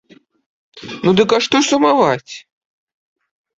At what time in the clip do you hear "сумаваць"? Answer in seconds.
1.69-2.33